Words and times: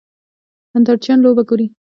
نندارچیان 0.71 1.19
لوبه 1.23 1.43
ګوري. 1.49 1.67